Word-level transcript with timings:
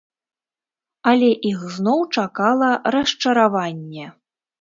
Але 1.09 1.27
іх 1.49 1.59
зноў 1.75 1.99
чакала 2.21 2.71
расчараванне. 2.97 4.07